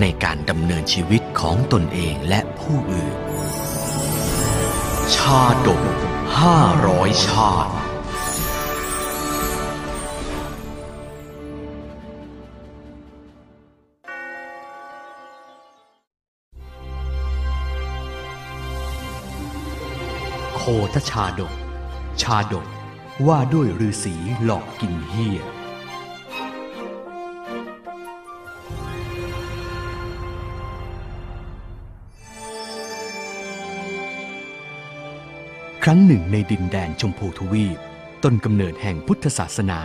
[0.00, 3.16] ในการดำเนินชีวิตของตนเองและผู้อื่น
[5.14, 5.82] ชาดก
[6.40, 7.72] ห้าร้อยชาติ
[20.56, 20.62] โค
[20.94, 21.54] ทชาดก
[22.22, 22.66] ชาดก
[23.26, 25.40] ว่าด้วยฤาษีหลอกกินเฮีย
[35.84, 37.78] ครั้งหนึ่งในดินแดนชมพูทวีป
[38.24, 39.80] ต้นกำเนิดแห่งพุทธศาสนา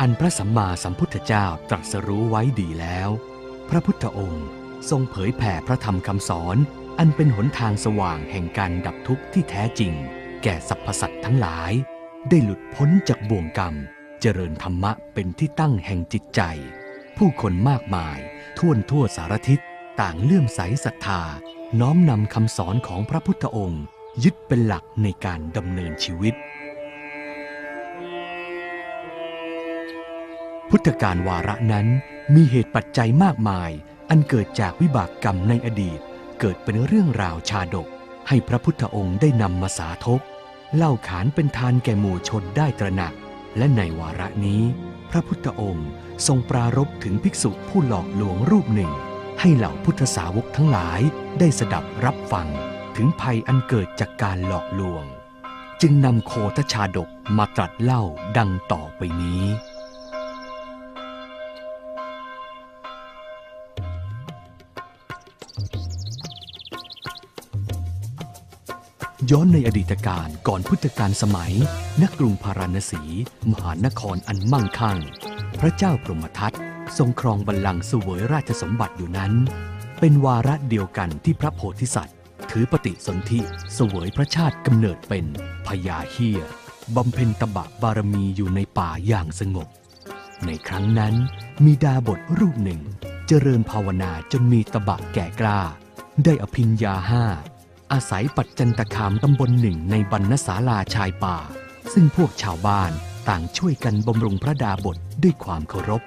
[0.00, 3.08] อันพระสัมมาสัมพุทธเจ้าตรัสรู้ไว้ดีแล้ว
[3.68, 4.46] พระพุทธองค์
[4.90, 6.56] ทรงเผยแผ่พระธรรมคำสอน
[6.98, 9.92] อันเป็นหนทางสว่างแห่งการดับทุกข์ที่แท้จริง
[10.42, 11.72] แก่สรรพสัตว์ทั้งหลาย
[12.28, 13.74] ได้หลุดพ้นจากบ่วงกรรม
[14.20, 16.40] เจริญธรรมะเป็นที่ตั้งแห่งจิตใจ
[17.16, 18.18] ผู้คนมากมาย
[18.58, 19.60] ทั่วทั่วสารทิศ
[20.00, 21.22] ต่างเลื่อมใสศรัทธา
[21.80, 23.84] น้อมนำคำสอนของพระพุทธองค์
[24.24, 26.34] ยึดเป็นหลักในการดำเนินชีวิต
[30.70, 31.86] พุทธการวาระนั้น
[32.34, 33.70] มีเหตุปัจจัยมากมาย
[34.10, 36.00] อันเกิดจากวิบากกรรมในอดีต
[36.40, 37.88] เกิดเป็นเรื่องราวชาดก
[38.28, 40.20] ให้พระพุทธองค์ได้นำมาสาธก
[40.76, 43.14] เล่าขานเป็นทานแก่หมู่ชนได้ตระหนัก
[43.56, 44.62] และในวาระนี้
[45.10, 45.88] พระพุทธองค์
[46.26, 48.92] ทรงปรารภถึงภิกษุผู้หลอกลวงรูปหนึ่ง
[49.40, 51.00] ให้เหล่าพุทธสาวกทั้งหลาย
[51.38, 52.48] ได้สดับรับฟัง
[53.02, 55.04] ถึงภัยอันเกิดจากการหลอกลวง
[55.82, 58.02] จึงนำโคทชาดกมาตรัสเล่า
[58.36, 59.42] ดังต่อไปนี้
[69.30, 71.52] ย้อนในอดีตการก่อนพุทธกาลสมัย
[72.00, 73.02] นกกรุงพาราณสี
[73.50, 74.98] มหานครอันมั่งคั่ง
[75.60, 76.52] พระเจ้าพรหมทัต
[76.98, 79.32] ทรงครองบัลลังก์เสวยราชสมบัติอยู่นั้น
[80.00, 82.19] เป็นวาระเดียวกันที่พระโพธิสัตว์
[82.50, 83.40] ถือปฏิสนธิ
[83.74, 85.26] เสวยพระชาติกำเนิดเป็น
[85.66, 86.40] พญาเฮีย
[86.96, 89.68] บำเพ็ญตบะบารมีอยู่ในป่าอย่างสงบ
[90.46, 91.14] ในครั้งนั้น
[91.64, 92.80] มีดาบทรูปหนึ่ง
[93.26, 95.60] เจริญภาวนาจนมีตบะแก่กล้า
[96.24, 97.24] ได้อภิญญาห้า
[97.92, 101.36] อาศัยปัจจันตคามตำบลหนึ่งในบรรณศาลาชายป่า
[101.92, 102.92] ซึ่งพวกชาวบ้าน
[103.28, 106.02] ต่างช่วยกันบำรุงพระดาบทด้วยความเคารพ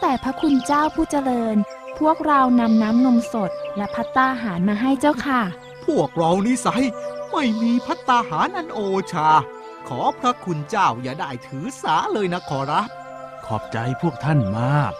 [0.00, 1.56] แต่พระคุณเจ้าผู้เจริญ
[1.98, 5.42] พวกเรานำน้ำนมสดและพัตตาหารมาให้เจ้าค่ะ
[5.86, 6.82] พวกเรานิสัย
[7.30, 8.78] ไม่มีพัตตาหารอันโอ
[9.12, 9.28] ชา
[9.88, 12.88] ขอพระคุณเจ้าอย่าได้ถือสาเลยนะขอรับ
[13.46, 14.92] ขอบใจพวกท่านมาก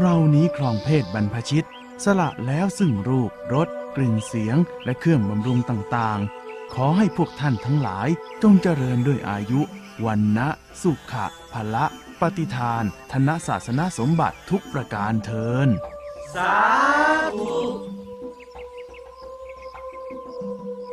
[0.00, 1.66] เรานี้ครองเพศบรรพชิต
[2.04, 8.08] สละแล้วซึ่งรูปรสกลิ่นเสียงและเครื่องบำรุงต่างๆ ขอให้พวกท่านทั้งหลาย
[8.42, 9.60] จงเจริญด้วยอายุ
[10.06, 10.48] วันนะ
[10.82, 11.84] สุขะพละ
[12.20, 12.82] ปฏิทาน
[13.12, 15.68] ธนศาสนสมบัติทุกประการเทิน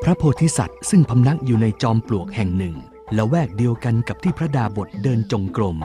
[0.04, 2.76] พระโพธิสัตว์ซึ่งพำนักอยู่ในจอมปลวกแห่งหนึ่ง
[3.14, 5.78] และแวกเดียวกันกับที่พระดาบทเดินจงกรม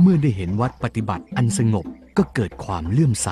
[0.00, 3.28] เมื่อได้เห็นวัดปฏิบัติอันสงบก็เกิดความเลื่อมใส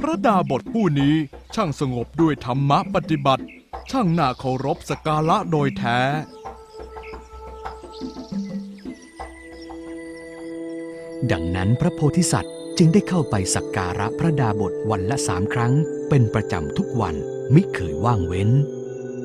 [0.04, 1.14] ระดาบทผู้นี้
[1.54, 3.44] ช่างสงบด้วยธรรมะปฏิบัติ
[3.90, 5.98] ช่างน่าเคารพสกการะโดยแท้
[11.32, 15.72] ดังนั้นพระโพธิสัตว์จึงได้เข้าไปสักการะพระดาบทวันละสามครั้ง
[16.08, 17.14] เป็นประจำทุกวัน
[17.54, 18.50] มิเคยว่างเว้น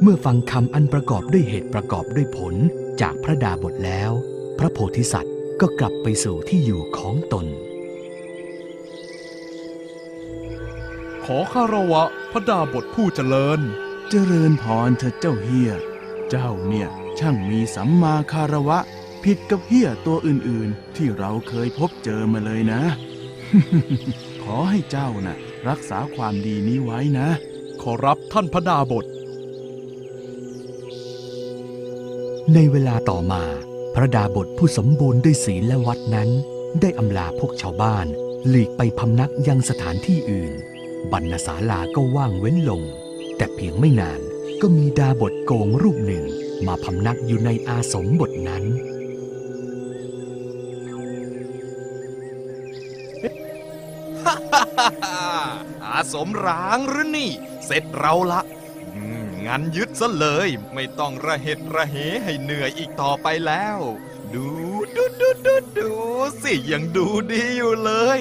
[0.02, 2.56] เมื่อฟังคำอันประกอบด้วยเหตุประกอบด้วยผล
[3.02, 4.12] จากพระดาบทแล้ว
[4.60, 7.46] พระโพธิสัตว์ก็กลับไปสู่ที่อยู่ของตน
[11.24, 13.60] ขอคารวะพระดาบทผู้เจริญ
[14.10, 15.72] เจริญพรเถิดเจ้าเฮีย
[16.30, 16.88] เจ้าเนี่ย
[17.20, 18.80] ช่างมีสัมมาคารวะ
[19.24, 22.82] ผิดกับเฮียตัวอื่นๆ ที่เราเคยพบเจอมาเลยนะ
[24.44, 25.38] ขอให้เจ้าน่ะ
[25.70, 27.28] รักษาความดีนี้ไว้นะ
[27.82, 29.06] ขอรับท่านพระดาบท
[32.54, 33.44] ในเวลาต่อมา
[33.96, 36.30] พระดาบทผู้สมบูรณ์ด้วยศีลและวัดนั้น
[36.82, 38.06] ได้อำลาพวกชาวบ้าน
[38.48, 40.52] หลีกไปพำนักยังสถานที่อื่น
[41.12, 42.82] บรรณศาลาก็ว่างเว้นลง
[43.38, 44.20] แต่เพียงไม่นาน
[44.62, 46.24] ก็มีดาบทโกงรูปหนึ่ง
[46.68, 48.64] มาพำนักอยู่ในอาสมบทนั้น
[55.86, 57.32] อาสมร้างหรือนี่
[57.66, 58.42] เสร็จเราละ
[59.46, 63.80] งั้นยึดซะเลย ไม่ต้องระเหตุระเหให้เหนื่อยอีกต่อไปแล้ว
[64.34, 64.48] ดู
[64.96, 65.92] ดูดูดูดู
[66.44, 68.20] สิยังดูดีอยู่เลย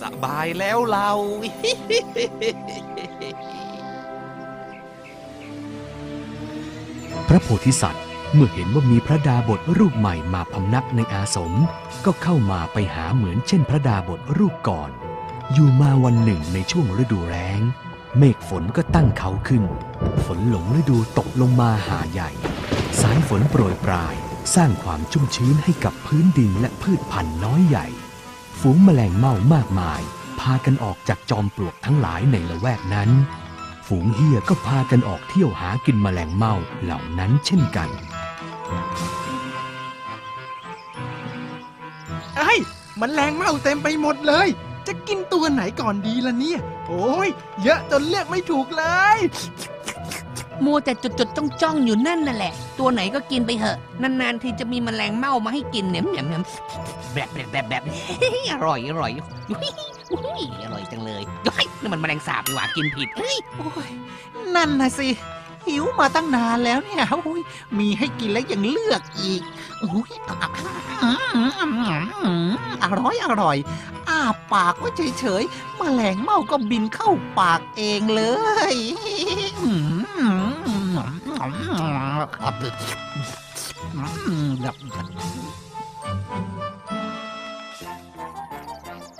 [0.00, 1.10] สบายแล้วเรา
[7.28, 8.04] พระโพธิสัตว์
[8.34, 11.52] เมื่อเห็นว่ามีพระดาบทรูปใหม่มาพำนักในอาสม
[12.04, 14.90] ก็เข้ามาไปหาเหมือนเช่นพระดาบทรูปก่อน
[15.52, 17.60] อยู่มาวันหนึ่งในช่วงฤดูแล้ง
[18.18, 19.64] เมฆฝนก็ตั้งเขาขึ้น
[20.24, 22.30] ฝนหลงฤดูตกลงมาหาใหญ่
[23.00, 24.14] สายฝนโปรยปลาย
[24.54, 27.86] สร้างความชุ่มชื้นให้กับพื้นดินและพืชพันธุ์น้อยใหญ่
[28.60, 30.00] ฝูงแมลงเม่ามากมาย
[30.40, 33.10] พากันออกจากจอมปลวกทั้งหลายในละแวกนั้น
[33.86, 37.88] ฝูงเฮียก็พากันออกเที่ยวหากินแมลงเม่าเหล่านั้นเช่นกัน
[42.36, 42.54] ไอ้
[43.00, 44.48] มันแรงเมาเต็มไปหมดเลย
[44.90, 47.28] จะกินตัวไหนก่อนดีล่ะเนี่ย โอ้ย
[47.62, 48.84] เยอะจนเลือกไม่ถูกเล
[49.16, 49.18] ย
[50.64, 56.42] มัวแต่จดจดจ้องจ้องๆอยู่นั่นน่ะแหละ ตัวไหนก็กินไปเถอะ นานๆ ทีจะมีแมลงเม่ามาให้กินเนี่ยแหนมแหนม
[57.14, 57.82] แบบแบบแบบแบบ
[58.52, 59.10] อร่อยอร่อย
[59.50, 59.58] อุ๊
[60.40, 63.90] ยอร่อยจังเลยเฮ้ยนี่มันแมลงสาบดีกว่ากินผิดเอ้ยโอ้ย
[64.54, 65.08] นั่นนะสิ
[65.66, 67.42] หิวมาตั้งนานแล้วเนี่ยโอ้ย
[67.78, 69.42] มีให้กินแล้วยังเลือกอีก
[69.82, 70.10] อ้ย
[72.82, 73.56] อร่อยอร่อย
[74.08, 74.20] อ้า
[74.52, 75.42] ปากไว้เฉย
[75.76, 78.22] แมลงเม่าก็บินเข้าปากเองเล
[78.72, 78.76] ย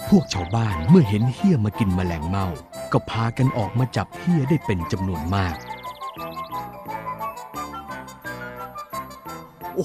[0.09, 2.47] พวกชาวบ้านเมื่อเห็นเฮี้ยมากินแมลงเม่า
[2.93, 5.57] ก็พากันออกมาจับเฮี้ยได้เป็นจำนวนมาก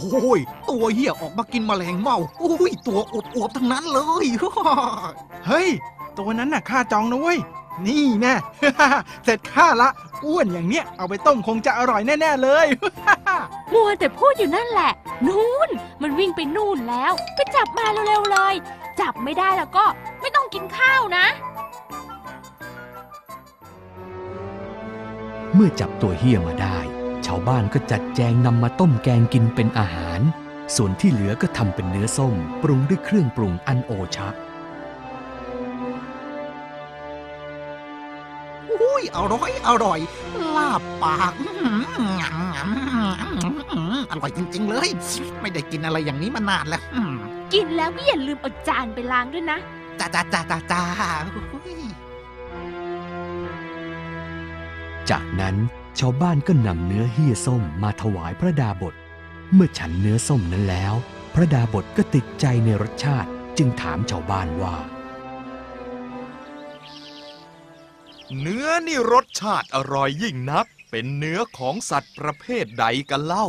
[0.01, 0.39] โอ้ย
[0.69, 4.25] ตัวเหี้ยออกมากินแมลงเม่าโอ้ยตัวอวบๆทั้งนั้นเลย
[5.47, 5.69] เฮ้ย
[6.17, 7.39] ตัวนั้นน่ะข้าจองนะเว้ย
[7.87, 8.33] นี่แน่
[9.23, 9.89] เสร็จข้าละ
[10.25, 12.67] อ้วนอย่างเนี้ย เอาไปต้มคงจะอร่อยแน่ ๆ เลย
[13.73, 14.91] มัวแต่พูดอยู่นั่นแหละ
[15.27, 15.69] นู่น
[16.01, 18.53] มันวิ่งไปนู่นแล้ว ไปจับมาเร็วๆเลย
[19.01, 19.85] จับไม่ได้แล้วก็
[20.21, 21.25] ไม่ต้องกินข้าวนะ
[25.53, 26.77] เมื่อจับตัวเฮียมาได้
[27.25, 30.21] ชาวบ้านก็จัดแจงนำมาต้มแกงกินเป็นอาหาร
[30.75, 34.27] ส่วนที่เหลือก็ทำเป็นเนื้อส้ม ปรุงด้วยเครื่องปรุงอันโอชะ
[38.81, 39.99] อุ้ยอร่อย อร่อย
[40.55, 41.33] ลาบปาก
[44.11, 44.89] อร่อยจริง ๆ เลย
[45.41, 46.81] ไม่ได้กินอะไรอย่างนี้มานานแล้ว
[47.53, 49.57] กินแล้วก็อย่าลืมเอาจานไปล้างด้วยนะ
[49.99, 50.81] จ้าจ้าจ้าจ้าจ้า
[55.09, 55.55] จากนั้น
[55.99, 58.95] ชาวบ้านก็นำเนื้อเฮียส้มมาถวายพระดาบท
[59.53, 60.93] เมื่อฉันเนื้อส้มนั้นแล้ว
[61.33, 64.77] พระดาบทก็ติดใจในรสชาติจึงถามชาวบ้านว่า
[68.41, 73.47] เนื้อนี่รสชาติอร่อยยิ่งนัก เป็นเนื้อของสัตว์ประเภทใดกันเล่า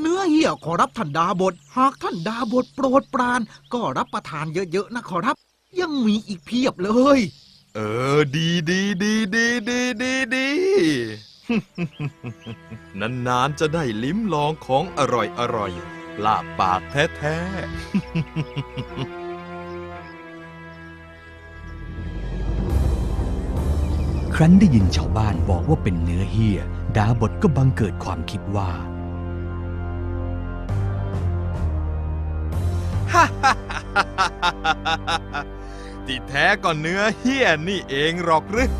[0.00, 3.40] เนื้อเหี้ยขอรับท่านดาบท หากท่านดาบทโปรดปราน
[3.74, 5.36] ก็รับประทานเยอะๆนะขอรับ
[5.80, 7.20] ยังมีอีกเพียบเลย
[7.74, 7.80] เอ
[8.16, 10.48] อ ดีดีดีดีดีดีดี
[13.28, 15.72] นานๆจะได้ลิ้มลองของอร่อยอร่อย
[16.24, 17.44] ลาบปากแท้ๆ
[24.34, 26.58] ครั้นได้ยินชาวบ้านบอกว่าเป็นเนื้อเฮีย
[26.96, 28.70] ดาบทก็บังเกิดความคิดว่า
[36.06, 38.70] ที่แท้ก็เนื้อเฮียนี่เองหรอกหรือ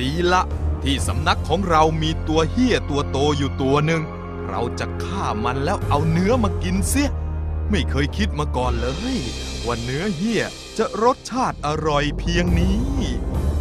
[0.00, 0.42] ดีละ
[0.84, 4.02] ที่สำนักของเรามีตัวเฮี้ยตัวโตอยู่ตัวหนึ่ง
[4.48, 7.10] เราจะฆ่ามันแล้วเอาเนื้อมากินเสีย
[7.70, 9.18] ไม่เคยคิดมาก่อนเลย
[9.66, 10.42] ว่าเนื้อเฮี้ย
[10.78, 12.78] จะรสชาติอร่อยเพียงนี้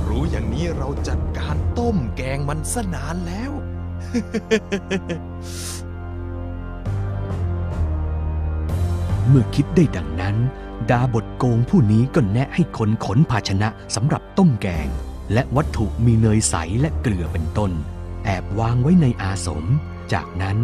[0.08, 3.52] รู้อย่างนี้เราจัดการต้มแกงมันสนานแล้ว
[9.28, 10.36] เมื่อคิดได้ดังนั้น
[10.90, 14.88] ดาบทโกงผู้นี้ก็แนะให้คนขนภาชนะสำหรับต้มแกง
[15.33, 17.71] และวัตถุมีเนยใสและเกลือเป็นต้น
[18.25, 19.65] แอบวางไว้ในอาสม
[20.13, 20.57] จากนั้น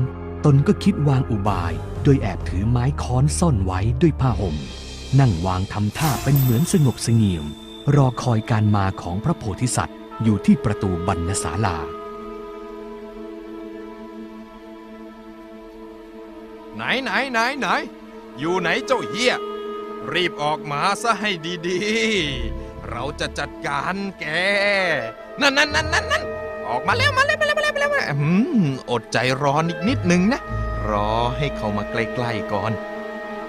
[0.46, 4.56] ตนก็คิดวางอุบาย โดยแอบถือไม้ค้อนซ่อนไว้ด้วยผ้าห่ม
[5.20, 7.46] นั่งวางทำท่าเป็นเหมือนสงบเสงี่ยม
[7.96, 11.78] รอคอยการมาของพระโพธิสัตว์ อยู่ที่ประตูบรรณศาลา
[16.76, 17.68] ไหนไหนไหนไหน
[18.40, 19.34] อยู่ไหนเจ้าเฮีย
[20.14, 21.32] รีบออกมาซะให้
[21.68, 24.26] ดีๆ เราจะจัดการแก
[25.42, 26.24] นั่นนั่นนั่นนั่น
[26.68, 28.30] ออกมาแล้วมาแล้วมาแล้วมาแล้วมาแล้วอื
[28.64, 30.42] มอดใจรอนอีกนิดนึงนะ
[30.90, 32.72] รอให้เขามาใกล้ๆก่อน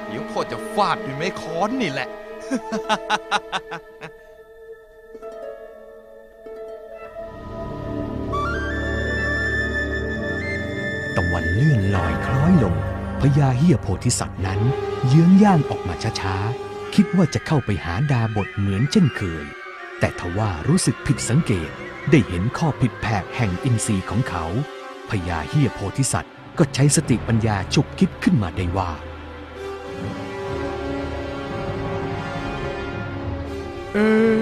[0.06, 2.08] เดี๋ยวพ่อจะฟาดด้วยไม้ค้อนนี่แหละ
[11.16, 12.74] ตะวันเลื่อนลอยคล้อยลง
[13.20, 14.60] พญาเฮียโพธิสัตว์นั้น
[15.06, 16.65] เยื้องย่างออกมาช้าๆ
[17.00, 19.44] คิดว่าจะเข้าไปหาดาบทเหมือนเช่นเคย
[20.00, 21.70] แต่ทว่ารู้สึกผิดสังเกต
[22.10, 24.44] ได้เห็นข้อผิดแผกแห่งอินทรีย์ของเขา
[25.08, 28.90] พญาเฮียโพธิสัตว์ก็ใช้สติปัญญาฉุกคิดขึ้นมาได้ว่า
[33.92, 34.40] เอะ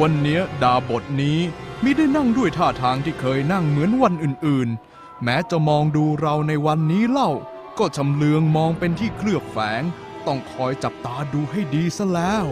[0.00, 1.38] วันเนี้ยดาบทนี้
[1.82, 7.30] มิได้นั่งด้วยท่าทางที่เคยนั่งเหมือนวันอื่นๆ แม้จะมองดูเราในวันนี้เล่า
[7.78, 9.84] ก็ชำเลืองมองเป็นที่เคลือบแฝง
[10.26, 12.46] ต้องคอยจับตาดูให้ดีซะแล้ว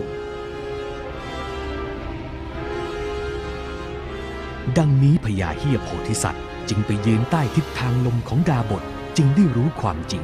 [4.79, 8.83] ดังนี้พญาเฮียโพธิสัตว์จึงไปยืนใต้ทิศทางลมของดาบท
[9.17, 10.23] จึงได้รู้ความจริง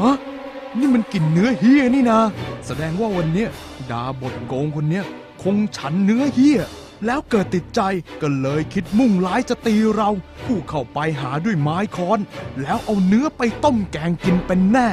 [0.00, 0.16] ฮะ
[0.78, 2.18] นี่มันกลิ่นเนื้อเฮียนี่นา
[2.66, 3.48] แสดงว่าวันเนี้ย
[3.90, 5.04] ดาบทโกงคนเนี้ย
[5.42, 6.60] คงฉันเนื้อเฮีย
[7.04, 7.80] แล้วเกิดติดใจ
[8.22, 10.10] ก็เลยคิดมุ่งร้ายจะตีเรา
[10.44, 12.20] ผู้เข้าไปหาด้วยไม้ค้อน
[12.62, 14.88] แล้วเอาเนื้อไปต้มแกงกินเป็นแน่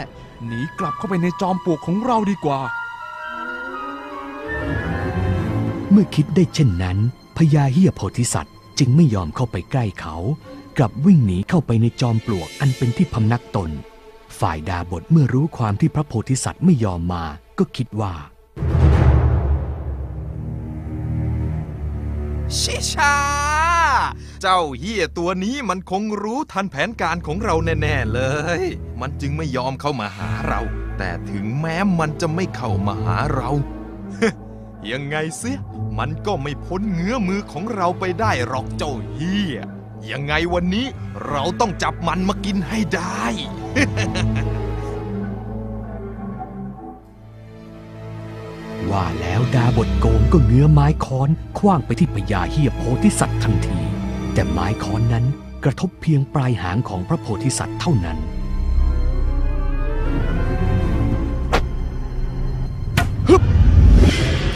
[0.45, 2.62] หนีกลับเข้าไปในจอมปลวกของเราดีกว่า
[5.91, 6.98] เมื่อคิดได้เช่นนั้น
[7.38, 10.15] พญาเฮียโพธิสัตว์จึงไม่ยอมเข้าไปใกล้เขา
[10.77, 13.69] กลับวิ่งหนีเข้าไปในจอมปลวกอันเป็นที่พำนักตน
[14.39, 17.24] ฝ่ายดาบทเมื่อรู้ความที่พระโพธิสัตว์ไม่ยอมมา
[17.60, 18.13] ก็คิดว่า
[22.62, 23.15] ชิชา
[24.41, 28.22] เจ้าเฮี้ยตัวนี้มันคงรู้ทันแผนการของเราแน่ๆเล
[28.60, 28.62] ย
[29.01, 30.62] มันจึงไม่ยอมเข้ามาหาเรา
[30.98, 33.51] แต่ถึงแม้มันจะไม่เข้ามาหาเรา
[34.91, 35.57] ยังไงเสีย
[35.98, 39.57] มันก็ไม่พ้นเงื้อมือของเราไปได้หรอกเจ้าเฮี้ย
[40.12, 40.86] ยังไงวันนี้
[41.27, 43.24] เราต้องจับมันมากินให้ได้
[48.93, 53.79] ว่าแล้วดาบทโกงก็เงื้อไม้ค้อนคว้างไปที่พญาเฮียโพธิสัตว์ทันที
[54.33, 55.25] แต่ไม้ค้อนนั้น
[55.63, 58.17] กระทบเพียงปลายหางของพระโพธิสัตว์เท่านั้น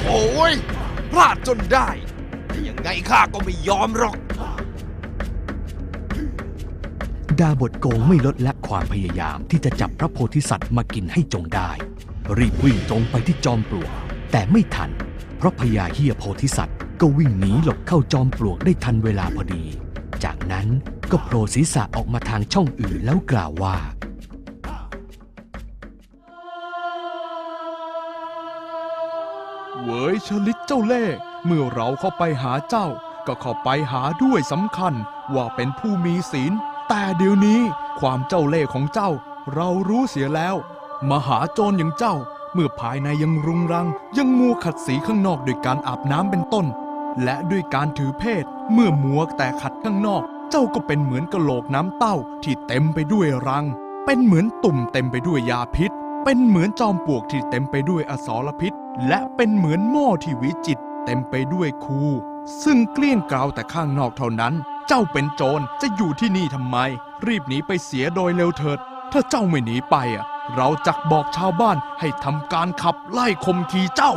[0.05, 0.53] โอ้ย
[1.11, 1.89] พลาดจนได้
[2.47, 4.17] แต่ยังไงข้าก็ไม่ยอมหรอก
[7.39, 11.71] ดาบทโกงไม่ลดละความพยายามที่จะจับพระโพธิสัตว์มากินให้จงได้
[12.37, 14.89] รีบวิ่งตรงไปที่จอมปลวก แต่ไม่ทัน
[15.37, 19.63] เพราะพญาเฮียโพธิสัตว์ ก็วิ่งหนีหลบเข้าจอมปลวกได้ทันเวลาพอดี
[20.23, 20.67] จากนั้น
[21.11, 23.77] ก็โผล่ศีรษะออกมาทางช่องอื่นแล้วกล่าวว่า
[29.83, 32.87] เวยชลิดเจ้าเล่ห์เมื่อเราเข้าไปหาเจ้า
[33.27, 34.93] ก็เข้าไปหาด้วยสำคัญ
[35.35, 36.53] ว่าเป็นผู้มีศีล
[36.89, 37.61] แต่เดี๋ยวนี้
[37.99, 39.09] ความเจ้าเล่ห์ของเจ้า
[39.55, 40.55] เรารู้เสียแล้ว
[41.09, 42.15] มหาโจรอย่างเจ้า
[42.53, 43.87] เมื่อภายในยังรุงรัง
[44.17, 46.65] ยังมัวขัดสีข้างนอกด้วยการอาบน้ำเป็นต้น
[47.23, 53.65] และด้วยการถือเพศ เมื่อมัวแต่ขัดข้างนอก เจ้าก็เป็นเหมือนกะโหลกน้ำเต้าที่เต็มไปด้วยรัง
[54.05, 55.91] เป็นเหมือนตุ่มเต็มไปด้วยยาพิษ
[56.23, 58.73] เป็นเหมือนจอมปลวกที่เต็มไปด้วยอสรพิษ
[59.07, 62.01] และเป็นเหมือนหม้อที่วิจิต เต็มไปด้วยคู
[62.63, 64.53] ซึ่งเกลี้ยงกล่าวแต่ข้างนอกเท่านั้น
[64.87, 66.77] เจ้าเป็นโจรจะอยู่ที่นี่ทำไม
[67.27, 68.79] รีบหนีไปเสียโดยเร็วเถิด
[69.11, 70.25] ถ้าเจ้าไม่หนีไปอะ
[70.55, 74.13] เราจักบอกชาวบ้านให้ทำการขับไล่ข่มขีเจ้า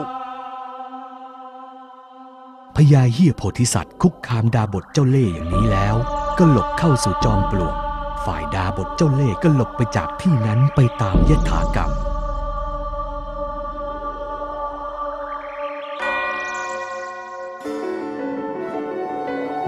[2.77, 5.97] พญาเฮียโพธิสัตว์คุกคามดาบทเจ้าเล่ห์อย่างนี้แล้ว
[6.39, 7.77] ก็หลบเข้าสู่จอมปลวก
[8.25, 11.91] ฝ่ายดาบทเจ้าเล่ห์ก็หลบไปจากที่นั้นไปตามยถากรรม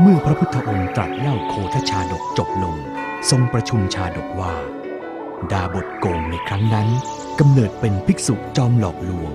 [0.00, 2.76] เมื่อพระพุทธองค์ตรัสเล่าโคทชาดกจบลง
[3.30, 4.54] ทรงประชุมชาดกว่า
[5.50, 6.88] ดาบทโกงในครั้งนั้น
[7.40, 9.32] กำเนิดเป็นภิกษุจอมหลอกลวง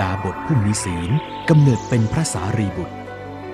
[0.00, 1.10] ดาบทผู้มีศีล
[1.48, 2.96] กำเนิดเป็นพระสารีบุตร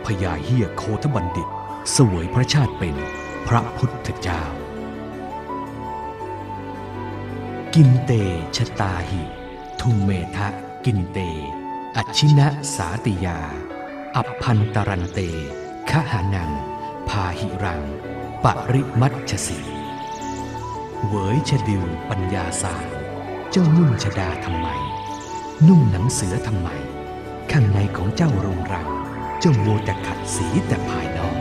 [0.04, 1.48] พญาเฮียโคทบัณฑิต
[1.96, 2.96] สวยพระชาติเป็น
[3.48, 4.42] พระพุทธเจ้า
[7.74, 8.12] กินเต
[8.56, 9.22] ชะตาหิ
[9.80, 10.48] ทุมเมทะ
[10.84, 11.18] กินเต
[11.96, 13.38] อัชินะสาติยา
[14.16, 15.20] อัพพันตรันเต
[15.90, 16.50] ขหานัง
[17.08, 17.82] พาหิรัง
[18.44, 19.69] ปริมัชสี
[21.08, 22.86] เวยชดิวปัญญาสาร
[23.50, 24.68] เจ้านุ่งชดาทำไม
[25.66, 26.68] นุ่งหนังเสือทำไม
[27.52, 28.88] ข้างในของเจ้ารุงรัง
[29.40, 31.39] เจ้าโมวแต่ขัดสีแต่ภายนอก